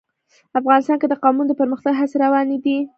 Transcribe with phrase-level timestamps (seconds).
[0.59, 2.77] افغانستان کې د قومونه د پرمختګ هڅې روانې دي.